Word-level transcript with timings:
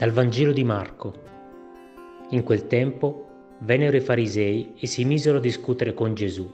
Dal 0.00 0.12
Vangelo 0.12 0.52
di 0.52 0.64
Marco. 0.64 1.12
In 2.30 2.42
quel 2.42 2.66
tempo 2.66 3.56
vennero 3.58 3.98
i 3.98 4.00
farisei 4.00 4.72
e 4.78 4.86
si 4.86 5.04
misero 5.04 5.36
a 5.36 5.42
discutere 5.42 5.92
con 5.92 6.14
Gesù, 6.14 6.50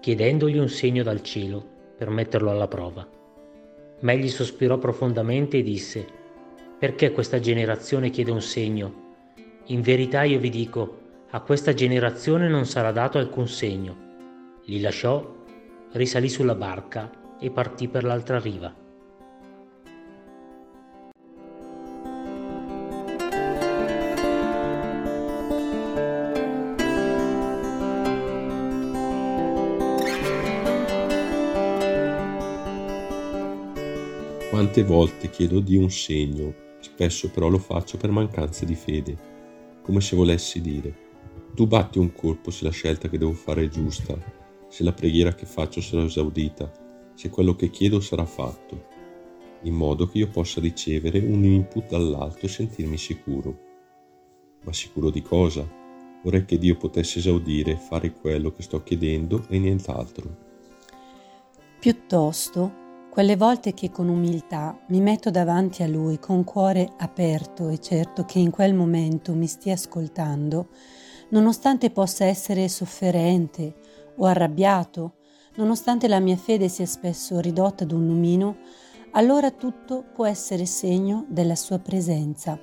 chiedendogli 0.00 0.56
un 0.56 0.70
segno 0.70 1.02
dal 1.02 1.20
cielo 1.20 1.62
per 1.94 2.08
metterlo 2.08 2.50
alla 2.50 2.68
prova. 2.68 3.06
Ma 4.00 4.12
egli 4.12 4.30
sospirò 4.30 4.78
profondamente 4.78 5.58
e 5.58 5.62
disse, 5.62 6.06
perché 6.78 7.12
questa 7.12 7.38
generazione 7.38 8.08
chiede 8.08 8.30
un 8.30 8.40
segno? 8.40 8.94
In 9.66 9.82
verità 9.82 10.22
io 10.22 10.38
vi 10.38 10.48
dico, 10.48 11.00
a 11.32 11.40
questa 11.42 11.74
generazione 11.74 12.48
non 12.48 12.64
sarà 12.64 12.92
dato 12.92 13.18
alcun 13.18 13.46
segno. 13.46 13.94
Li 14.64 14.80
lasciò, 14.80 15.36
risalì 15.92 16.30
sulla 16.30 16.54
barca 16.54 17.10
e 17.38 17.50
partì 17.50 17.88
per 17.88 18.04
l'altra 18.04 18.40
riva. 18.40 18.79
Quante 34.60 34.84
volte 34.84 35.30
chiedo 35.30 35.56
a 35.56 35.62
Dio 35.62 35.80
un 35.80 35.90
segno, 35.90 36.54
spesso 36.80 37.30
però 37.30 37.48
lo 37.48 37.56
faccio 37.56 37.96
per 37.96 38.10
mancanza 38.10 38.66
di 38.66 38.74
fede, 38.74 39.16
come 39.80 40.02
se 40.02 40.14
volessi 40.14 40.60
dire, 40.60 40.94
tu 41.54 41.66
batti 41.66 41.98
un 41.98 42.12
colpo 42.12 42.50
se 42.50 42.64
la 42.64 42.70
scelta 42.70 43.08
che 43.08 43.16
devo 43.16 43.32
fare 43.32 43.64
è 43.64 43.68
giusta, 43.68 44.18
se 44.68 44.84
la 44.84 44.92
preghiera 44.92 45.34
che 45.34 45.46
faccio 45.46 45.80
sarà 45.80 46.04
esaudita, 46.04 46.70
se 47.14 47.30
quello 47.30 47.56
che 47.56 47.70
chiedo 47.70 48.00
sarà 48.00 48.26
fatto, 48.26 48.84
in 49.62 49.72
modo 49.72 50.06
che 50.06 50.18
io 50.18 50.28
possa 50.28 50.60
ricevere 50.60 51.20
un 51.20 51.42
input 51.42 51.88
dall'alto 51.88 52.44
e 52.44 52.48
sentirmi 52.50 52.98
sicuro. 52.98 53.58
Ma 54.64 54.74
sicuro 54.74 55.08
di 55.08 55.22
cosa? 55.22 55.66
Vorrei 56.22 56.44
che 56.44 56.58
Dio 56.58 56.76
potesse 56.76 57.20
esaudire 57.20 57.78
fare 57.78 58.12
quello 58.12 58.52
che 58.52 58.60
sto 58.60 58.82
chiedendo 58.82 59.46
e 59.48 59.58
nient'altro. 59.58 60.36
Piuttosto, 61.80 62.79
quelle 63.10 63.36
volte 63.36 63.74
che 63.74 63.90
con 63.90 64.08
umiltà 64.08 64.78
mi 64.88 65.00
metto 65.00 65.30
davanti 65.30 65.82
a 65.82 65.88
Lui 65.88 66.20
con 66.20 66.44
cuore 66.44 66.92
aperto 66.98 67.68
e 67.68 67.78
certo 67.78 68.24
che 68.24 68.38
in 68.38 68.50
quel 68.50 68.72
momento 68.72 69.34
mi 69.34 69.48
stia 69.48 69.72
ascoltando, 69.72 70.68
nonostante 71.30 71.90
possa 71.90 72.24
essere 72.24 72.68
sofferente 72.68 73.74
o 74.16 74.26
arrabbiato, 74.26 75.14
nonostante 75.56 76.06
la 76.06 76.20
mia 76.20 76.36
fede 76.36 76.68
sia 76.68 76.86
spesso 76.86 77.40
ridotta 77.40 77.82
ad 77.82 77.90
un 77.90 78.06
lumino, 78.06 78.58
allora 79.12 79.50
tutto 79.50 80.04
può 80.14 80.24
essere 80.24 80.64
segno 80.64 81.26
della 81.28 81.56
sua 81.56 81.80
presenza. 81.80 82.56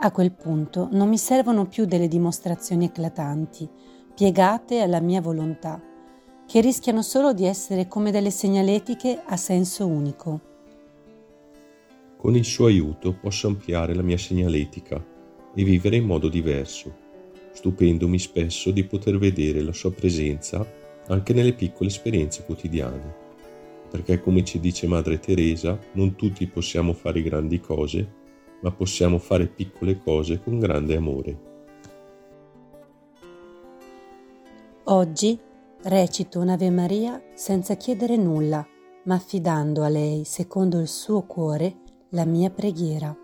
A 0.00 0.10
quel 0.12 0.32
punto 0.32 0.88
non 0.92 1.08
mi 1.08 1.18
servono 1.18 1.64
più 1.66 1.86
delle 1.86 2.08
dimostrazioni 2.08 2.84
eclatanti, 2.84 3.68
piegate 4.14 4.82
alla 4.82 5.00
mia 5.00 5.22
volontà 5.22 5.87
che 6.48 6.62
rischiano 6.62 7.02
solo 7.02 7.34
di 7.34 7.44
essere 7.44 7.88
come 7.88 8.10
delle 8.10 8.30
segnaletiche 8.30 9.20
a 9.22 9.36
senso 9.36 9.86
unico. 9.86 10.40
Con 12.16 12.34
il 12.36 12.44
suo 12.46 12.66
aiuto 12.66 13.12
posso 13.12 13.48
ampliare 13.48 13.94
la 13.94 14.00
mia 14.00 14.16
segnaletica 14.16 14.96
e 15.54 15.62
vivere 15.62 15.96
in 15.96 16.06
modo 16.06 16.30
diverso, 16.30 16.90
stupendomi 17.52 18.18
spesso 18.18 18.70
di 18.70 18.82
poter 18.84 19.18
vedere 19.18 19.60
la 19.60 19.74
sua 19.74 19.92
presenza 19.92 20.66
anche 21.08 21.34
nelle 21.34 21.52
piccole 21.52 21.90
esperienze 21.90 22.42
quotidiane. 22.46 23.26
Perché 23.90 24.18
come 24.22 24.42
ci 24.42 24.58
dice 24.58 24.86
Madre 24.86 25.20
Teresa, 25.20 25.78
non 25.92 26.14
tutti 26.14 26.46
possiamo 26.46 26.94
fare 26.94 27.22
grandi 27.22 27.60
cose, 27.60 28.10
ma 28.62 28.70
possiamo 28.70 29.18
fare 29.18 29.48
piccole 29.48 30.00
cose 30.02 30.40
con 30.42 30.58
grande 30.58 30.96
amore. 30.96 31.38
Oggi 34.84 35.38
Recito 35.80 36.40
un'Ave 36.40 36.70
Maria 36.70 37.22
senza 37.34 37.76
chiedere 37.76 38.16
nulla, 38.16 38.66
ma 39.04 39.14
affidando 39.14 39.84
a 39.84 39.88
lei, 39.88 40.24
secondo 40.24 40.80
il 40.80 40.88
suo 40.88 41.22
cuore, 41.22 41.76
la 42.10 42.24
mia 42.24 42.50
preghiera. 42.50 43.16